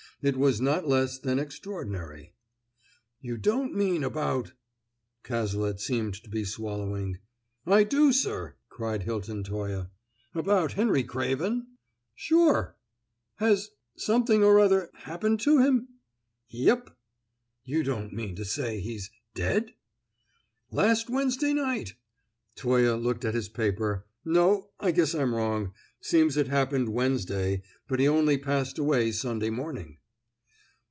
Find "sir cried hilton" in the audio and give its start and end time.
8.13-9.43